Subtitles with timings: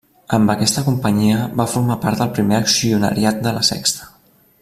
[0.35, 4.11] Amb aquesta companyia va formar part del primer accionariat de La Sexta.